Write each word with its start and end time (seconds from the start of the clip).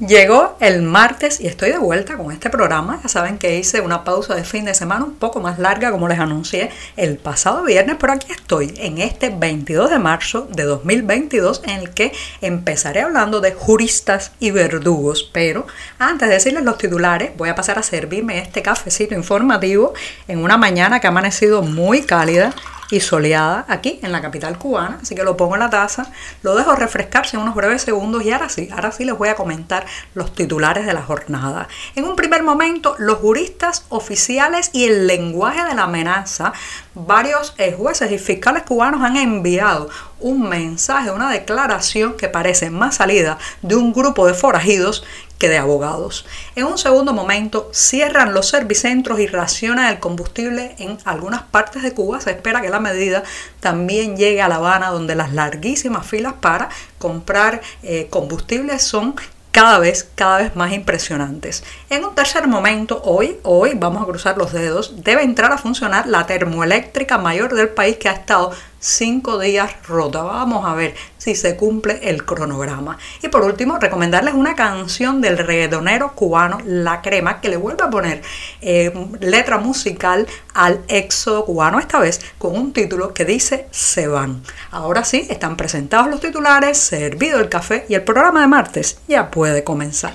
Llegó 0.00 0.56
el 0.58 0.82
martes 0.82 1.40
y 1.40 1.46
estoy 1.46 1.70
de 1.70 1.78
vuelta 1.78 2.16
con 2.16 2.32
este 2.32 2.50
programa. 2.50 2.98
Ya 3.04 3.08
saben 3.08 3.38
que 3.38 3.56
hice 3.56 3.80
una 3.80 4.02
pausa 4.02 4.34
de 4.34 4.42
fin 4.42 4.64
de 4.64 4.74
semana 4.74 5.04
un 5.04 5.14
poco 5.14 5.38
más 5.38 5.60
larga 5.60 5.92
como 5.92 6.08
les 6.08 6.18
anuncié 6.18 6.70
el 6.96 7.16
pasado 7.16 7.62
viernes, 7.62 7.96
pero 8.00 8.12
aquí 8.12 8.32
estoy 8.32 8.74
en 8.78 8.98
este 8.98 9.30
22 9.30 9.90
de 9.90 10.00
marzo 10.00 10.48
de 10.50 10.64
2022 10.64 11.62
en 11.66 11.78
el 11.78 11.90
que 11.90 12.12
empezaré 12.40 13.02
hablando 13.02 13.40
de 13.40 13.52
juristas 13.52 14.32
y 14.40 14.50
verdugos. 14.50 15.30
Pero 15.32 15.64
antes 16.00 16.28
de 16.28 16.34
decirles 16.34 16.64
los 16.64 16.76
titulares, 16.76 17.30
voy 17.36 17.50
a 17.50 17.54
pasar 17.54 17.78
a 17.78 17.84
servirme 17.84 18.38
este 18.38 18.62
cafecito 18.62 19.14
informativo 19.14 19.94
en 20.26 20.42
una 20.42 20.56
mañana 20.56 20.98
que 20.98 21.06
ha 21.06 21.10
amanecido 21.10 21.62
muy 21.62 22.02
cálida 22.02 22.52
y 22.94 23.00
soleada 23.00 23.64
aquí 23.68 23.98
en 24.02 24.12
la 24.12 24.22
capital 24.22 24.56
cubana. 24.56 25.00
Así 25.02 25.16
que 25.16 25.24
lo 25.24 25.36
pongo 25.36 25.54
en 25.54 25.60
la 25.60 25.70
taza, 25.70 26.06
lo 26.42 26.54
dejo 26.54 26.76
refrescarse 26.76 27.36
en 27.36 27.42
unos 27.42 27.56
breves 27.56 27.82
segundos 27.82 28.24
y 28.24 28.30
ahora 28.30 28.48
sí, 28.48 28.68
ahora 28.72 28.92
sí 28.92 29.04
les 29.04 29.18
voy 29.18 29.28
a 29.28 29.34
comentar 29.34 29.84
los 30.14 30.32
titulares 30.32 30.86
de 30.86 30.92
la 30.92 31.02
jornada. 31.02 31.66
En 31.96 32.04
un 32.04 32.14
primer 32.14 32.44
momento, 32.44 32.94
los 32.98 33.18
juristas 33.18 33.84
oficiales 33.88 34.70
y 34.72 34.84
el 34.84 35.08
lenguaje 35.08 35.64
de 35.64 35.74
la 35.74 35.84
amenaza, 35.84 36.52
varios 36.94 37.54
eh, 37.58 37.74
jueces 37.76 38.12
y 38.12 38.18
fiscales 38.18 38.62
cubanos 38.62 39.02
han 39.02 39.16
enviado 39.16 39.88
un 40.20 40.48
mensaje, 40.48 41.10
una 41.10 41.30
declaración 41.30 42.16
que 42.16 42.28
parece 42.28 42.70
más 42.70 42.96
salida 42.96 43.38
de 43.62 43.74
un 43.74 43.92
grupo 43.92 44.26
de 44.26 44.34
forajidos 44.34 45.04
que 45.38 45.48
de 45.48 45.58
abogados. 45.58 46.24
En 46.54 46.64
un 46.64 46.78
segundo 46.78 47.12
momento 47.12 47.70
cierran 47.72 48.34
los 48.34 48.48
servicentros 48.48 49.20
y 49.20 49.26
racionan 49.26 49.92
el 49.92 50.00
combustible 50.00 50.74
en 50.78 50.98
algunas 51.04 51.42
partes 51.42 51.82
de 51.82 51.92
Cuba. 51.92 52.20
Se 52.20 52.30
espera 52.30 52.60
que 52.60 52.70
la 52.70 52.80
medida 52.80 53.22
también 53.60 54.16
llegue 54.16 54.42
a 54.42 54.48
La 54.48 54.56
Habana, 54.56 54.90
donde 54.90 55.14
las 55.14 55.32
larguísimas 55.32 56.06
filas 56.06 56.34
para 56.40 56.68
comprar 56.98 57.60
eh, 57.82 58.06
combustible 58.10 58.78
son 58.78 59.14
cada 59.54 59.78
vez, 59.78 60.08
cada 60.16 60.38
vez 60.38 60.56
más 60.56 60.72
impresionantes. 60.72 61.62
En 61.88 62.04
un 62.04 62.16
tercer 62.16 62.48
momento, 62.48 63.00
hoy, 63.04 63.38
hoy 63.44 63.74
vamos 63.76 64.02
a 64.02 64.06
cruzar 64.06 64.36
los 64.36 64.52
dedos, 64.52 65.04
debe 65.04 65.22
entrar 65.22 65.52
a 65.52 65.58
funcionar 65.58 66.08
la 66.08 66.26
termoeléctrica 66.26 67.18
mayor 67.18 67.54
del 67.54 67.68
país 67.68 67.96
que 67.98 68.08
ha 68.08 68.14
estado 68.14 68.50
cinco 68.84 69.38
días 69.38 69.72
rota. 69.88 70.22
Vamos 70.22 70.66
a 70.66 70.74
ver 70.74 70.94
si 71.16 71.34
se 71.34 71.56
cumple 71.56 72.00
el 72.02 72.24
cronograma. 72.24 72.98
Y 73.22 73.28
por 73.28 73.42
último, 73.42 73.78
recomendarles 73.78 74.34
una 74.34 74.54
canción 74.54 75.22
del 75.22 75.38
reggaetonero 75.38 76.12
cubano 76.14 76.58
La 76.66 77.00
Crema 77.00 77.40
que 77.40 77.48
le 77.48 77.56
vuelve 77.56 77.82
a 77.82 77.90
poner 77.90 78.22
eh, 78.60 78.92
letra 79.20 79.58
musical 79.58 80.26
al 80.52 80.82
éxodo 80.88 81.46
cubano, 81.46 81.78
esta 81.78 81.98
vez 81.98 82.20
con 82.38 82.56
un 82.56 82.72
título 82.72 83.14
que 83.14 83.24
dice 83.24 83.68
Se 83.70 84.06
van. 84.06 84.42
Ahora 84.70 85.04
sí, 85.04 85.26
están 85.30 85.56
presentados 85.56 86.08
los 86.08 86.20
titulares, 86.20 86.76
servido 86.76 87.40
el 87.40 87.48
café 87.48 87.86
y 87.88 87.94
el 87.94 88.02
programa 88.02 88.42
de 88.42 88.48
martes 88.48 88.98
ya 89.08 89.30
puede 89.30 89.64
comenzar. 89.64 90.14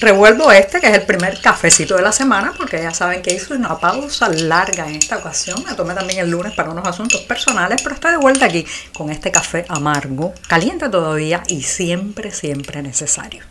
Revuelvo 0.00 0.50
este, 0.50 0.80
que 0.80 0.86
es 0.86 0.94
el 0.94 1.02
primer 1.02 1.38
cafecito 1.42 1.94
de 1.94 2.00
la 2.00 2.10
semana, 2.10 2.54
porque 2.56 2.82
ya 2.82 2.94
saben 2.94 3.20
que 3.20 3.34
hice 3.34 3.52
una 3.52 3.78
pausa 3.78 4.30
larga 4.30 4.88
en 4.88 4.96
esta 4.96 5.18
ocasión. 5.18 5.62
Me 5.68 5.74
tomé 5.74 5.92
también 5.92 6.20
el 6.20 6.30
lunes 6.30 6.54
para 6.54 6.70
unos 6.70 6.88
asuntos 6.88 7.20
personales, 7.20 7.82
pero 7.82 7.94
estoy 7.94 8.12
de 8.12 8.16
vuelta 8.16 8.46
aquí 8.46 8.66
con 8.94 9.10
este 9.10 9.30
café 9.30 9.66
amargo, 9.68 10.32
caliente 10.48 10.88
todavía 10.88 11.42
y 11.48 11.64
siempre, 11.64 12.30
siempre 12.30 12.80
necesario. 12.80 13.44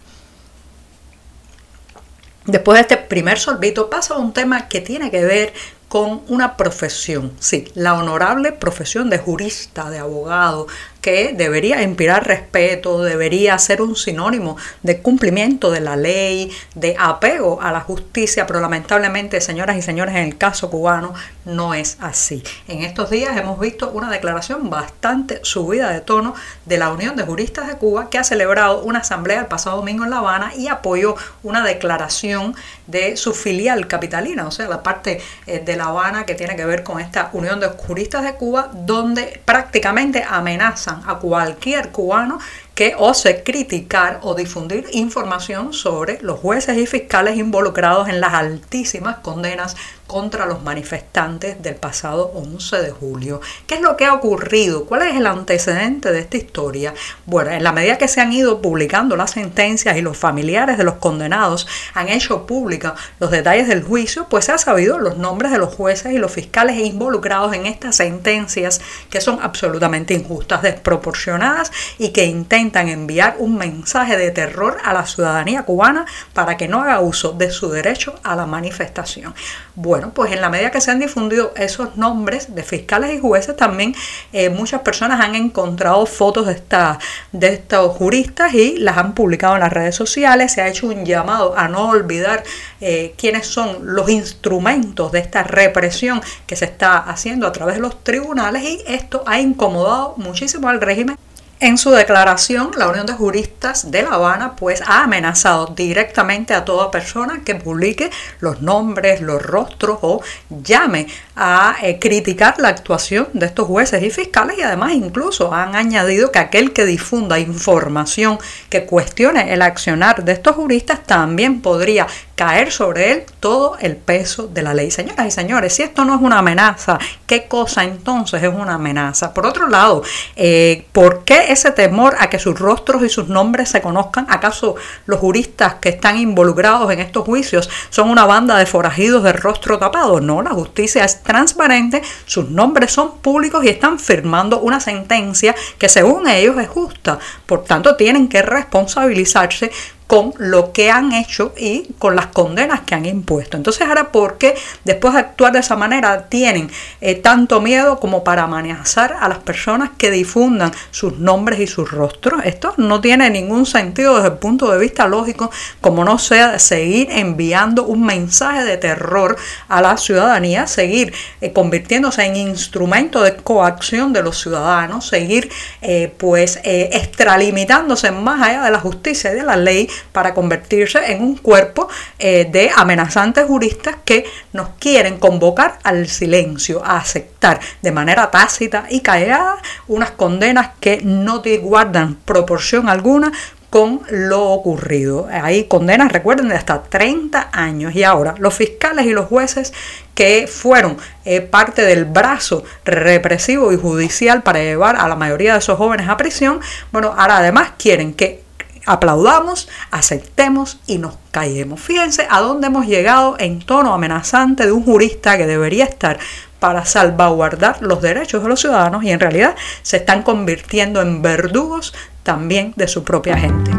Después 2.46 2.78
de 2.78 2.82
este 2.82 2.98
primer 2.98 3.38
sorbito 3.38 3.88
paso 3.88 4.16
a 4.16 4.18
un 4.18 4.34
tema 4.34 4.68
que 4.68 4.82
tiene 4.82 5.12
que 5.12 5.24
ver 5.24 5.54
con 5.88 6.24
una 6.30 6.58
profesión, 6.58 7.34
sí, 7.40 7.72
la 7.76 7.94
honorable 7.94 8.52
profesión 8.54 9.10
de 9.12 9.20
jurista, 9.20 9.92
de 9.92 10.00
abogado, 10.00 10.66
que 11.02 11.34
debería 11.34 11.82
inspirar 11.82 12.28
respeto, 12.28 13.02
debería 13.02 13.58
ser 13.58 13.82
un 13.82 13.96
sinónimo 13.96 14.58
de 14.84 15.02
cumplimiento 15.02 15.72
de 15.72 15.80
la 15.80 15.96
ley, 15.96 16.52
de 16.76 16.96
apego 17.00 17.62
a 17.62 17.72
la 17.72 17.82
justicia, 17.82 18.46
pero 18.46 18.60
lamentablemente, 18.60 19.42
señoras 19.42 19.78
y 19.78 19.82
señores, 19.82 20.16
en 20.16 20.24
el 20.24 20.38
caso 20.38 20.70
cubano 20.70 21.14
no 21.46 21.74
es 21.74 21.98
así. 22.00 22.44
En 22.68 22.84
estos 22.84 23.10
días 23.10 23.36
hemos 23.38 23.60
visto 23.60 23.90
una 23.92 24.10
declaración 24.10 24.70
bastante 24.70 25.40
subida 25.44 25.90
de 25.92 26.02
tono 26.02 26.36
de 26.66 26.78
la 26.78 26.92
Unión 26.92 27.16
de 27.16 27.24
Juristas 27.24 27.68
de 27.68 27.76
Cuba 27.76 28.10
que 28.10 28.18
ha 28.18 28.24
celebrado 28.24 28.84
una 28.84 29.00
asamblea 29.00 29.40
el 29.42 29.46
pasado 29.48 29.78
domingo 29.78 30.04
en 30.04 30.10
La 30.10 30.18
Habana 30.18 30.54
y 30.56 30.68
apoyó 30.68 31.16
una 31.44 31.64
declaración 31.64 32.56
de 32.88 33.18
su 33.18 33.34
filial 33.34 33.88
capitalina, 33.88 34.48
o 34.48 34.52
sea, 34.52 34.68
la 34.68 34.84
parte 34.84 35.22
eh, 35.48 35.60
de 35.60 35.76
La 35.76 35.86
Habana 35.86 36.26
que 36.26 36.36
tiene 36.36 36.56
que 36.56 36.66
ver 36.66 36.84
con 36.84 37.00
esta 37.00 37.30
Unión 37.34 37.60
de 37.60 37.68
Juristas 37.70 38.24
de 38.24 38.34
Cuba, 38.34 38.70
donde 38.74 39.42
prácticamente 39.46 40.24
amenaza 40.28 40.89
a 40.90 41.20
cualquier 41.20 41.92
cubano 41.92 42.40
que 42.80 42.96
ose 42.98 43.44
criticar 43.44 44.22
o 44.24 44.36
difundir 44.36 44.86
información 44.94 45.74
sobre 45.74 46.18
los 46.22 46.40
jueces 46.40 46.78
y 46.78 46.88
fiscales 46.88 47.36
involucrados 47.36 48.08
en 48.08 48.22
las 48.22 48.34
altísimas 48.34 49.18
condenas 49.18 49.76
contra 50.08 50.48
los 50.48 50.64
manifestantes 50.64 51.62
del 51.62 51.76
pasado 51.76 52.32
11 52.34 52.78
de 52.82 52.90
julio. 52.90 53.42
¿Qué 53.68 53.76
es 53.76 53.82
lo 53.82 53.96
que 53.96 54.06
ha 54.06 54.14
ocurrido? 54.14 54.86
¿Cuál 54.86 55.04
es 55.04 55.16
el 55.16 55.28
antecedente 55.28 56.12
de 56.12 56.22
esta 56.22 56.38
historia? 56.38 56.96
Bueno, 57.26 57.52
en 57.52 57.64
la 57.64 57.74
medida 57.74 57.98
que 57.98 58.08
se 58.08 58.22
han 58.22 58.34
ido 58.34 58.62
publicando 58.62 59.16
las 59.16 59.32
sentencias 59.32 59.98
y 59.98 60.02
los 60.02 60.18
familiares 60.18 60.78
de 60.78 60.84
los 60.86 60.96
condenados 60.96 61.68
han 61.94 62.08
hecho 62.08 62.48
pública 62.48 62.96
los 63.20 63.30
detalles 63.30 63.68
del 63.68 63.84
juicio, 63.84 64.26
pues 64.30 64.46
se 64.46 64.54
ha 64.54 64.58
sabido 64.58 64.98
los 64.98 65.18
nombres 65.18 65.52
de 65.52 65.60
los 65.60 65.76
jueces 65.76 66.14
y 66.14 66.18
los 66.18 66.32
fiscales 66.32 66.78
involucrados 66.78 67.54
en 67.54 67.68
estas 67.68 67.98
sentencias 67.98 68.82
que 69.12 69.22
son 69.22 69.38
absolutamente 69.44 70.16
injustas, 70.16 70.64
desproporcionadas 70.64 71.72
y 72.00 72.10
que 72.10 72.26
intentan 72.26 72.69
enviar 72.78 73.36
un 73.40 73.58
mensaje 73.58 74.18
de 74.18 74.32
terror 74.32 74.78
a 74.84 74.94
la 74.94 75.06
ciudadanía 75.06 75.64
cubana 75.64 76.06
para 76.34 76.58
que 76.58 76.68
no 76.68 76.82
haga 76.82 77.00
uso 77.00 77.32
de 77.32 77.52
su 77.52 77.70
derecho 77.70 78.16
a 78.24 78.36
la 78.36 78.46
manifestación. 78.46 79.34
Bueno, 79.76 80.12
pues 80.14 80.32
en 80.32 80.42
la 80.42 80.50
medida 80.50 80.72
que 80.72 80.82
se 80.82 80.92
han 80.92 81.00
difundido 81.00 81.54
esos 81.56 81.98
nombres 81.98 82.54
de 82.54 82.64
fiscales 82.64 83.14
y 83.14 83.20
jueces, 83.20 83.56
también 83.56 83.96
eh, 84.34 84.50
muchas 84.50 84.82
personas 84.82 85.20
han 85.22 85.36
encontrado 85.36 86.06
fotos 86.06 86.48
de, 86.48 86.54
esta, 86.54 87.00
de 87.32 87.54
estos 87.54 87.96
juristas 87.98 88.54
y 88.54 88.78
las 88.78 88.98
han 88.98 89.14
publicado 89.14 89.56
en 89.56 89.62
las 89.62 89.74
redes 89.74 89.96
sociales. 89.96 90.54
Se 90.54 90.62
ha 90.62 90.68
hecho 90.68 90.88
un 90.88 91.06
llamado 91.06 91.58
a 91.58 91.68
no 91.68 91.90
olvidar 91.90 92.44
eh, 92.82 93.14
quiénes 93.18 93.48
son 93.48 93.80
los 93.82 94.10
instrumentos 94.10 95.12
de 95.12 95.20
esta 95.20 95.44
represión 95.44 96.22
que 96.46 96.56
se 96.56 96.66
está 96.66 96.98
haciendo 96.98 97.48
a 97.48 97.52
través 97.52 97.76
de 97.76 97.82
los 97.82 98.04
tribunales 98.04 98.64
y 98.64 98.84
esto 98.88 99.24
ha 99.26 99.40
incomodado 99.40 100.14
muchísimo 100.18 100.70
al 100.70 100.82
régimen 100.82 101.18
en 101.62 101.78
su 101.78 101.92
declaración, 101.92 102.72
la 102.78 102.88
Unión 102.88 103.06
de 103.06 103.14
Juristas 103.14 103.92
de 103.92 104.04
La 104.04 104.12
Habana 104.12 104.56
pues 104.56 104.82
ha 104.82 105.04
amenazado 105.04 105.68
directamente 105.68 106.54
a 106.54 106.64
toda 106.64 106.90
persona 106.90 107.42
que 107.44 107.56
publique 107.56 108.10
los 108.40 108.62
nombres, 108.62 109.20
los 109.20 109.42
rostros 109.42 110.00
o 110.02 110.22
llame 110.50 111.08
a 111.36 111.76
eh, 111.82 112.00
criticar 112.00 112.56
la 112.60 112.70
actuación 112.70 113.28
de 113.34 113.46
estos 113.46 113.68
jueces 113.68 114.02
y 114.04 114.10
fiscales 114.10 114.58
y 114.58 114.62
además 114.62 114.94
incluso 114.94 115.54
han 115.54 115.76
añadido 115.76 116.32
que 116.32 116.40
aquel 116.40 116.72
que 116.72 116.86
difunda 116.86 117.40
información 117.40 118.40
que 118.70 118.86
cuestione 118.86 119.54
el 119.54 119.62
accionar 119.62 120.24
de 120.24 120.32
estos 120.32 120.56
juristas 120.56 121.06
también 121.06 121.62
podría 121.62 122.08
caer 122.36 122.72
sobre 122.72 123.12
él 123.12 123.24
todo 123.42 123.78
el 123.82 123.98
peso 123.98 124.48
de 124.48 124.62
la 124.62 124.74
ley. 124.74 124.92
Señoras 124.92 125.28
y 125.28 125.32
señores, 125.32 125.74
si 125.74 125.84
esto 125.84 126.06
no 126.06 126.16
es 126.16 126.22
una 126.22 126.40
amenaza, 126.40 126.98
¿qué 127.28 127.50
cosa 127.50 127.84
entonces 127.84 128.42
es 128.42 128.54
una 128.54 128.76
amenaza? 128.76 129.34
Por 129.34 129.46
otro 129.46 129.68
lado, 129.68 130.04
eh, 130.38 130.86
¿por 130.94 131.26
qué 131.26 131.49
ese 131.52 131.72
temor 131.72 132.16
a 132.20 132.30
que 132.30 132.40
sus 132.40 132.58
rostros 132.58 133.04
y 133.04 133.10
sus 133.10 133.28
nombres 133.28 133.70
se 133.70 133.82
conozcan? 133.82 134.28
¿Acaso 134.30 134.76
los 135.06 135.20
juristas 135.20 135.76
que 135.76 135.90
están 135.90 136.18
involucrados 136.18 136.92
en 136.92 137.00
estos 137.00 137.26
juicios 137.26 137.70
son 137.90 138.10
una 138.10 138.26
banda 138.26 138.58
de 138.58 138.66
forajidos 138.66 139.24
de 139.24 139.34
rostro 139.34 139.78
tapado? 139.78 140.22
No, 140.22 140.42
la 140.42 140.52
justicia 140.52 141.04
es 141.04 141.24
transparente, 141.24 142.02
sus 142.26 142.50
nombres 142.50 142.92
son 142.92 143.18
públicos 143.18 143.64
y 143.64 143.70
están 143.70 144.00
firmando 144.00 144.60
una 144.60 144.80
sentencia 144.80 145.56
que 145.78 145.90
según 145.90 146.28
ellos 146.28 146.58
es 146.58 146.68
justa. 146.68 147.20
Por 147.46 147.64
tanto, 147.64 147.96
tienen 147.96 148.28
que 148.28 148.42
responsabilizarse 148.42 149.72
con 150.10 150.34
lo 150.40 150.74
que 150.74 150.90
han 150.90 151.12
hecho 151.12 151.54
y 151.56 151.94
con 152.00 152.16
las 152.16 152.26
condenas 152.26 152.80
que 152.80 152.96
han 152.96 153.06
impuesto. 153.06 153.58
Entonces 153.58 153.88
ahora, 153.88 154.12
¿por 154.12 154.40
qué 154.40 154.56
después 154.84 155.14
de 155.14 155.20
actuar 155.20 155.52
de 155.52 155.60
esa 155.60 155.76
manera 155.76 156.30
tienen 156.30 156.72
eh, 157.00 157.14
tanto 157.14 157.62
miedo 157.62 158.00
como 158.00 158.24
para 158.24 158.46
amenazar 158.46 159.16
a 159.22 159.30
las 159.30 159.38
personas 159.38 159.92
que 160.00 160.10
difundan 160.10 160.72
sus 160.90 161.20
nombres 161.20 161.60
y 161.60 161.68
sus 161.68 161.92
rostros? 161.92 162.42
Esto 162.44 162.74
no 162.78 163.02
tiene 163.02 163.30
ningún 163.30 163.68
sentido 163.68 164.16
desde 164.16 164.30
el 164.30 164.40
punto 164.40 164.72
de 164.72 164.80
vista 164.80 165.08
lógico, 165.08 165.52
como 165.80 166.04
no 166.04 166.18
sea 166.18 166.58
seguir 166.58 167.10
enviando 167.12 167.84
un 167.84 168.04
mensaje 168.04 168.64
de 168.64 168.78
terror 168.78 169.38
a 169.68 169.80
la 169.80 169.96
ciudadanía, 169.96 170.66
seguir 170.66 171.14
eh, 171.40 171.54
convirtiéndose 171.54 172.26
en 172.26 172.36
instrumento 172.36 173.22
de 173.22 173.36
coacción 173.36 174.12
de 174.12 174.24
los 174.24 174.42
ciudadanos, 174.42 175.08
seguir 175.08 175.52
eh, 175.84 176.12
pues 176.18 176.60
extralimitándose 176.64 178.10
más 178.10 178.42
allá 178.42 178.64
de 178.64 178.72
la 178.72 178.80
justicia 178.80 179.32
y 179.32 179.36
de 179.36 179.44
la 179.44 179.56
ley 179.56 179.88
para 180.12 180.34
convertirse 180.34 181.12
en 181.12 181.22
un 181.22 181.36
cuerpo 181.38 181.88
eh, 182.18 182.48
de 182.52 182.72
amenazantes 182.76 183.46
juristas 183.46 183.96
que 184.06 184.26
nos 184.54 184.70
quieren 184.80 185.18
convocar 185.18 185.80
al 185.84 186.08
silencio, 186.08 186.84
a 186.84 186.98
aceptar 186.98 187.60
de 187.82 187.92
manera 187.92 188.32
tácita 188.32 188.86
y 188.90 189.02
callada 189.02 189.58
unas 189.88 190.12
condenas 190.12 190.72
que 190.80 191.02
no 191.04 191.42
te 191.42 191.58
guardan 191.58 192.16
proporción 192.26 192.90
alguna 192.90 193.32
con 193.70 194.02
lo 194.10 194.50
ocurrido. 194.50 195.28
Hay 195.32 195.66
condenas, 195.66 196.12
recuerden, 196.12 196.50
de 196.50 196.56
hasta 196.56 196.82
30 196.84 197.50
años. 197.52 197.96
Y 197.96 198.04
ahora, 198.04 198.36
los 198.40 198.56
fiscales 198.56 199.06
y 199.06 199.12
los 199.12 199.28
jueces 199.28 199.74
que 200.16 200.48
fueron 200.48 200.98
eh, 201.24 201.42
parte 201.42 201.84
del 201.84 202.06
brazo 202.06 202.64
represivo 202.84 203.72
y 203.72 203.78
judicial 203.78 204.42
para 204.44 204.60
llevar 204.60 204.96
a 204.96 205.08
la 205.08 205.16
mayoría 205.16 205.54
de 205.54 205.60
esos 205.60 205.78
jóvenes 205.78 206.10
a 206.10 206.18
prisión, 206.18 206.60
bueno, 206.92 207.14
ahora 207.16 207.38
además 207.38 207.74
quieren 207.78 208.14
que 208.14 208.44
aplaudamos, 208.90 209.70
aceptemos 209.92 210.80
y 210.88 210.98
nos 210.98 211.14
callemos. 211.30 211.80
Fíjense 211.80 212.28
a 212.30 212.42
dónde 212.42 212.68
hemos 212.68 212.88
llegado 212.88 213.36
en 213.38 213.60
tono 213.60 213.94
amenazante 213.94 214.66
de 214.66 214.72
un 214.72 214.84
jurista 214.84 215.38
que 215.38 215.46
debería 215.46 215.86
estar 215.86 216.18
para 216.60 216.84
salvaguardar 216.86 217.84
los 217.84 218.02
derechos 218.02 218.42
de 218.42 218.50
los 218.50 218.60
ciudadanos 218.60 219.04
y 219.04 219.12
en 219.12 219.20
realidad 219.20 219.56
se 219.84 219.98
están 219.98 220.24
convirtiendo 220.24 221.02
en 221.02 221.22
verdugos 221.22 221.94
también 222.24 222.74
de 222.78 222.88
su 222.88 223.04
propia 223.04 223.38
gente. 223.38 223.72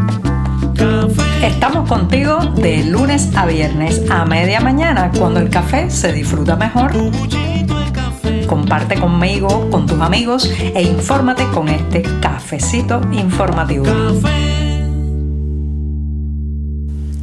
Estamos 1.43 1.89
contigo 1.89 2.39
de 2.55 2.85
lunes 2.85 3.31
a 3.35 3.47
viernes 3.47 4.03
a 4.11 4.25
media 4.25 4.61
mañana 4.61 5.11
cuando 5.19 5.41
el 5.41 5.51
café 5.51 5.91
se 5.91 6.13
disfruta 6.13 6.55
mejor. 6.55 6.93
Comparte 8.47 8.95
conmigo, 8.99 9.69
con 9.71 9.87
tus 9.87 10.01
amigos 10.01 10.49
e 10.75 10.83
infórmate 10.83 11.49
con 11.49 11.69
este 11.69 12.03
cafecito 12.21 13.01
informativo. 13.13 13.87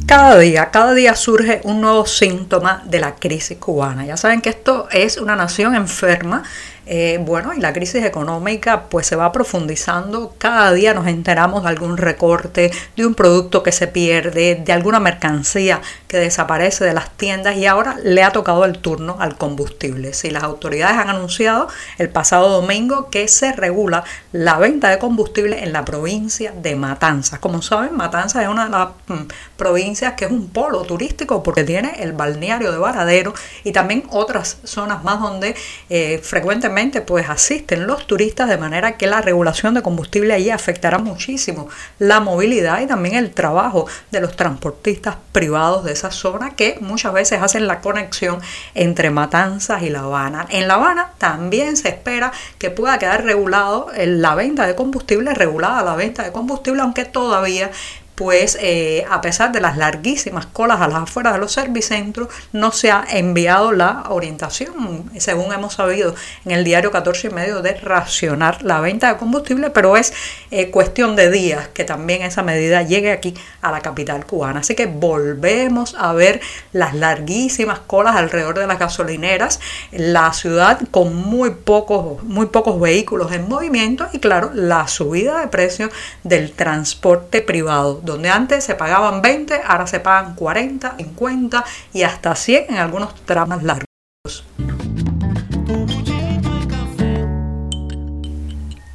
Cada 0.08 0.38
día, 0.38 0.70
cada 0.70 0.94
día 0.94 1.14
surge 1.14 1.60
un 1.64 1.82
nuevo 1.82 2.06
síntoma 2.06 2.82
de 2.86 2.98
la 2.98 3.16
crisis 3.16 3.58
cubana. 3.58 4.06
Ya 4.06 4.16
saben 4.16 4.40
que 4.40 4.48
esto 4.48 4.88
es 4.90 5.18
una 5.18 5.36
nación 5.36 5.74
enferma 5.74 6.44
eh, 6.90 7.18
bueno, 7.20 7.52
y 7.52 7.60
la 7.60 7.74
crisis 7.74 8.02
económica 8.02 8.84
pues 8.88 9.06
se 9.06 9.14
va 9.14 9.30
profundizando. 9.30 10.34
Cada 10.38 10.72
día 10.72 10.94
nos 10.94 11.06
enteramos 11.06 11.62
de 11.62 11.68
algún 11.68 11.98
recorte, 11.98 12.70
de 12.96 13.06
un 13.06 13.14
producto 13.14 13.62
que 13.62 13.72
se 13.72 13.88
pierde, 13.88 14.54
de 14.54 14.72
alguna 14.72 14.98
mercancía 14.98 15.82
que 16.06 16.16
desaparece 16.16 16.86
de 16.86 16.94
las 16.94 17.10
tiendas 17.10 17.58
y 17.58 17.66
ahora 17.66 17.96
le 18.02 18.22
ha 18.22 18.30
tocado 18.30 18.64
el 18.64 18.78
turno 18.78 19.18
al 19.20 19.36
combustible. 19.36 20.14
Si 20.14 20.30
las 20.30 20.42
autoridades 20.44 20.96
han 20.96 21.10
anunciado 21.10 21.68
el 21.98 22.08
pasado 22.08 22.48
domingo 22.48 23.10
que 23.10 23.28
se 23.28 23.52
regula 23.52 24.04
la 24.32 24.56
venta 24.56 24.88
de 24.88 24.98
combustible 24.98 25.62
en 25.62 25.74
la 25.74 25.84
provincia 25.84 26.54
de 26.56 26.74
Matanzas. 26.74 27.38
Como 27.38 27.60
saben, 27.60 27.94
Matanzas 27.96 28.44
es 28.44 28.48
una 28.48 28.64
de 28.64 28.70
las 28.70 28.88
mm, 29.08 29.28
provincias 29.58 30.14
que 30.14 30.24
es 30.24 30.30
un 30.30 30.48
polo 30.48 30.80
turístico 30.84 31.42
porque 31.42 31.64
tiene 31.64 31.96
el 31.98 32.12
balneario 32.14 32.72
de 32.72 32.78
Varadero 32.78 33.34
y 33.62 33.72
también 33.72 34.04
otras 34.08 34.56
zonas 34.64 35.04
más 35.04 35.20
donde 35.20 35.54
eh, 35.90 36.20
frecuentemente 36.22 36.77
pues 37.06 37.28
asisten 37.28 37.88
los 37.88 38.06
turistas 38.06 38.48
de 38.48 38.56
manera 38.56 38.96
que 38.96 39.08
la 39.08 39.20
regulación 39.20 39.74
de 39.74 39.82
combustible 39.82 40.32
allí 40.32 40.50
afectará 40.50 40.98
muchísimo 40.98 41.68
la 41.98 42.20
movilidad 42.20 42.80
y 42.80 42.86
también 42.86 43.16
el 43.16 43.32
trabajo 43.32 43.86
de 44.12 44.20
los 44.20 44.36
transportistas 44.36 45.16
privados 45.32 45.84
de 45.84 45.92
esa 45.92 46.12
zona 46.12 46.54
que 46.54 46.78
muchas 46.80 47.12
veces 47.12 47.42
hacen 47.42 47.66
la 47.66 47.80
conexión 47.80 48.40
entre 48.74 49.10
Matanzas 49.10 49.82
y 49.82 49.90
La 49.90 50.00
Habana. 50.00 50.46
En 50.50 50.68
La 50.68 50.74
Habana 50.74 51.10
también 51.18 51.76
se 51.76 51.88
espera 51.88 52.30
que 52.58 52.70
pueda 52.70 52.96
quedar 53.00 53.24
regulado 53.24 53.88
la 53.96 54.36
venta 54.36 54.64
de 54.64 54.76
combustible, 54.76 55.34
regulada 55.34 55.82
la 55.82 55.96
venta 55.96 56.22
de 56.22 56.30
combustible, 56.30 56.82
aunque 56.82 57.04
todavía 57.04 57.72
pues 58.18 58.58
eh, 58.60 59.06
a 59.08 59.20
pesar 59.20 59.52
de 59.52 59.60
las 59.60 59.76
larguísimas 59.76 60.44
colas 60.46 60.80
a 60.80 60.88
las 60.88 61.04
afueras 61.04 61.34
de 61.34 61.38
los 61.38 61.52
servicentros, 61.52 62.26
no 62.52 62.72
se 62.72 62.90
ha 62.90 63.04
enviado 63.08 63.70
la 63.70 64.06
orientación, 64.08 65.08
según 65.18 65.52
hemos 65.52 65.74
sabido 65.74 66.16
en 66.44 66.50
el 66.50 66.64
diario 66.64 66.90
14 66.90 67.28
y 67.28 67.30
medio, 67.30 67.62
de 67.62 67.74
racionar 67.74 68.64
la 68.64 68.80
venta 68.80 69.12
de 69.12 69.18
combustible, 69.18 69.70
pero 69.70 69.96
es 69.96 70.12
eh, 70.50 70.68
cuestión 70.70 71.14
de 71.14 71.30
días 71.30 71.68
que 71.68 71.84
también 71.84 72.22
esa 72.22 72.42
medida 72.42 72.82
llegue 72.82 73.12
aquí 73.12 73.34
a 73.62 73.70
la 73.70 73.82
capital 73.82 74.26
cubana. 74.26 74.60
Así 74.60 74.74
que 74.74 74.86
volvemos 74.86 75.94
a 75.96 76.12
ver 76.12 76.40
las 76.72 76.94
larguísimas 76.94 77.78
colas 77.78 78.16
alrededor 78.16 78.58
de 78.58 78.66
las 78.66 78.80
gasolineras, 78.80 79.60
la 79.92 80.32
ciudad 80.32 80.80
con 80.90 81.14
muy 81.14 81.50
pocos, 81.50 82.20
muy 82.24 82.46
pocos 82.46 82.80
vehículos 82.80 83.30
en 83.30 83.48
movimiento 83.48 84.08
y 84.12 84.18
claro, 84.18 84.50
la 84.52 84.88
subida 84.88 85.38
de 85.38 85.46
precios 85.46 85.92
del 86.24 86.50
transporte 86.50 87.42
privado 87.42 88.00
donde 88.08 88.30
antes 88.30 88.64
se 88.64 88.74
pagaban 88.74 89.22
20, 89.22 89.60
ahora 89.66 89.86
se 89.86 90.00
pagan 90.00 90.34
40, 90.34 90.96
50 90.96 91.64
y 91.92 92.02
hasta 92.02 92.34
100 92.34 92.66
en 92.70 92.76
algunos 92.76 93.14
tramos 93.24 93.62
largos. 93.62 93.84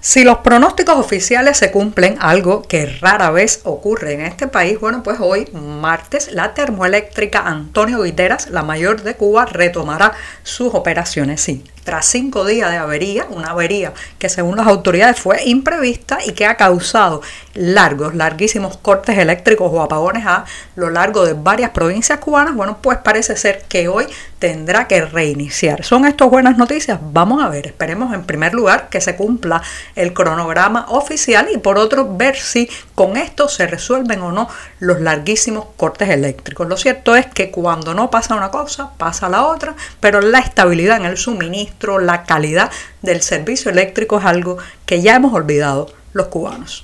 Si 0.05 0.25
los 0.25 0.39
pronósticos 0.39 0.97
oficiales 0.97 1.55
se 1.55 1.71
cumplen, 1.71 2.17
algo 2.19 2.61
que 2.63 2.85
rara 2.87 3.31
vez 3.31 3.61
ocurre 3.63 4.11
en 4.11 4.19
este 4.19 4.49
país, 4.49 4.77
bueno, 4.77 5.01
pues 5.01 5.19
hoy, 5.21 5.47
martes, 5.53 6.33
la 6.33 6.53
termoeléctrica 6.53 7.47
Antonio 7.47 8.03
Guiteras, 8.03 8.49
la 8.49 8.63
mayor 8.63 9.03
de 9.03 9.15
Cuba, 9.15 9.45
retomará 9.45 10.11
sus 10.43 10.73
operaciones. 10.73 11.39
Sí, 11.39 11.63
tras 11.85 12.05
cinco 12.05 12.45
días 12.45 12.69
de 12.69 12.77
avería, 12.77 13.25
una 13.29 13.51
avería 13.51 13.93
que 14.19 14.27
según 14.27 14.57
las 14.57 14.67
autoridades 14.67 15.21
fue 15.21 15.43
imprevista 15.45 16.17
y 16.25 16.33
que 16.33 16.45
ha 16.45 16.57
causado 16.57 17.21
largos, 17.53 18.13
larguísimos 18.13 18.75
cortes 18.75 19.17
eléctricos 19.17 19.69
o 19.71 19.81
apagones 19.81 20.25
a 20.25 20.43
lo 20.75 20.89
largo 20.89 21.25
de 21.25 21.31
varias 21.33 21.71
provincias 21.71 22.19
cubanas, 22.19 22.55
bueno, 22.55 22.77
pues 22.81 22.97
parece 22.97 23.37
ser 23.37 23.63
que 23.69 23.87
hoy 23.87 24.07
tendrá 24.43 24.89
que 24.89 24.99
reiniciar. 24.99 25.85
¿Son 25.85 26.03
estas 26.03 26.29
buenas 26.29 26.57
noticias? 26.57 26.99
Vamos 27.01 27.41
a 27.41 27.47
ver, 27.47 27.67
esperemos 27.67 28.13
en 28.13 28.25
primer 28.25 28.53
lugar 28.53 28.89
que 28.89 28.99
se 28.99 29.15
cumpla 29.15 29.63
el 29.95 30.11
cronograma 30.11 30.85
oficial 30.89 31.47
y 31.53 31.59
por 31.59 31.77
otro 31.77 32.17
ver 32.17 32.35
si 32.35 32.69
con 32.93 33.15
esto 33.15 33.47
se 33.47 33.67
resuelven 33.67 34.21
o 34.21 34.33
no 34.33 34.49
los 34.79 34.99
larguísimos 34.99 35.67
cortes 35.77 36.09
eléctricos. 36.09 36.67
Lo 36.67 36.75
cierto 36.75 37.15
es 37.15 37.25
que 37.27 37.51
cuando 37.51 37.93
no 37.93 38.11
pasa 38.11 38.35
una 38.35 38.51
cosa, 38.51 38.91
pasa 38.97 39.29
la 39.29 39.45
otra, 39.45 39.75
pero 40.01 40.19
la 40.19 40.39
estabilidad 40.39 40.97
en 40.97 41.05
el 41.05 41.15
suministro 41.15 41.99
la 41.99 42.23
calidad 42.23 42.69
del 43.01 43.21
servicio 43.21 43.71
eléctrico 43.71 44.19
es 44.19 44.25
algo 44.25 44.57
que 44.85 45.01
ya 45.01 45.15
hemos 45.15 45.33
olvidado 45.33 45.89
los 46.11 46.27
cubanos. 46.27 46.83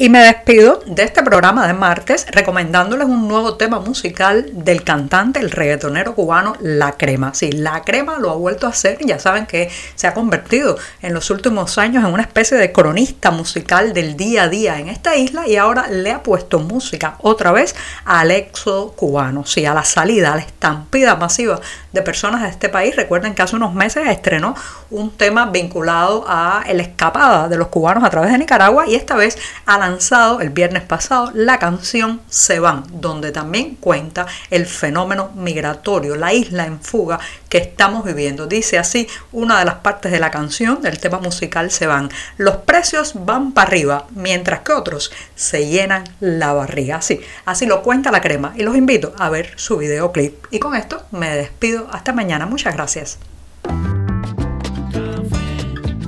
Y 0.00 0.10
me 0.10 0.20
despido 0.20 0.80
de 0.86 1.02
este 1.02 1.24
programa 1.24 1.66
de 1.66 1.72
martes 1.72 2.24
recomendándoles 2.30 3.08
un 3.08 3.26
nuevo 3.26 3.56
tema 3.56 3.80
musical 3.80 4.48
del 4.52 4.84
cantante, 4.84 5.40
el 5.40 5.50
reggaetonero 5.50 6.14
cubano 6.14 6.54
La 6.60 6.92
Crema. 6.92 7.34
Sí, 7.34 7.50
La 7.50 7.82
Crema 7.82 8.20
lo 8.20 8.30
ha 8.30 8.36
vuelto 8.36 8.68
a 8.68 8.70
hacer, 8.70 8.98
ya 9.04 9.18
saben 9.18 9.46
que 9.46 9.68
se 9.96 10.06
ha 10.06 10.14
convertido 10.14 10.78
en 11.02 11.14
los 11.14 11.30
últimos 11.30 11.78
años 11.78 12.04
en 12.04 12.12
una 12.12 12.22
especie 12.22 12.56
de 12.56 12.70
cronista 12.70 13.32
musical 13.32 13.92
del 13.92 14.16
día 14.16 14.44
a 14.44 14.48
día 14.48 14.78
en 14.78 14.88
esta 14.88 15.16
isla 15.16 15.48
y 15.48 15.56
ahora 15.56 15.88
le 15.88 16.12
ha 16.12 16.22
puesto 16.22 16.60
música 16.60 17.16
otra 17.18 17.50
vez 17.50 17.74
al 18.04 18.30
éxodo 18.30 18.92
cubano, 18.92 19.44
sí, 19.46 19.66
a 19.66 19.74
la 19.74 19.82
salida, 19.82 20.32
a 20.32 20.36
la 20.36 20.42
estampida 20.42 21.16
masiva 21.16 21.60
de 21.92 22.02
personas 22.02 22.42
de 22.42 22.50
este 22.50 22.68
país. 22.68 22.94
Recuerden 22.94 23.34
que 23.34 23.42
hace 23.42 23.56
unos 23.56 23.74
meses 23.74 24.06
estrenó 24.06 24.54
un 24.90 25.10
tema 25.10 25.46
vinculado 25.46 26.24
a 26.28 26.62
la 26.72 26.82
escapada 26.82 27.48
de 27.48 27.56
los 27.56 27.66
cubanos 27.66 28.04
a 28.04 28.10
través 28.10 28.30
de 28.30 28.38
Nicaragua 28.38 28.86
y 28.86 28.94
esta 28.94 29.16
vez 29.16 29.36
a 29.66 29.76
la 29.76 29.87
lanzado 29.88 30.40
el 30.40 30.50
viernes 30.50 30.82
pasado 30.82 31.30
la 31.34 31.58
canción 31.58 32.20
Se 32.28 32.60
van, 32.60 32.84
donde 33.00 33.32
también 33.32 33.76
cuenta 33.76 34.26
el 34.50 34.66
fenómeno 34.66 35.30
migratorio, 35.34 36.16
la 36.16 36.32
isla 36.32 36.66
en 36.66 36.80
fuga 36.80 37.18
que 37.48 37.58
estamos 37.58 38.04
viviendo. 38.04 38.46
Dice 38.46 38.78
así 38.78 39.08
una 39.32 39.58
de 39.58 39.64
las 39.64 39.76
partes 39.76 40.12
de 40.12 40.20
la 40.20 40.30
canción, 40.30 40.82
del 40.82 40.98
tema 40.98 41.18
musical 41.18 41.70
Se 41.70 41.86
van. 41.86 42.10
Los 42.36 42.56
precios 42.56 43.12
van 43.14 43.52
para 43.52 43.68
arriba, 43.68 44.06
mientras 44.14 44.60
que 44.60 44.72
otros 44.72 45.10
se 45.34 45.66
llenan 45.68 46.04
la 46.20 46.52
barriga. 46.52 46.96
Así, 46.96 47.20
así 47.44 47.66
lo 47.66 47.82
cuenta 47.82 48.10
la 48.10 48.20
crema 48.20 48.52
y 48.56 48.62
los 48.62 48.76
invito 48.76 49.14
a 49.18 49.30
ver 49.30 49.52
su 49.56 49.78
videoclip. 49.78 50.46
Y 50.50 50.58
con 50.58 50.74
esto 50.74 51.02
me 51.10 51.34
despido. 51.34 51.88
Hasta 51.92 52.12
mañana. 52.12 52.46
Muchas 52.46 52.74
gracias. 52.74 53.18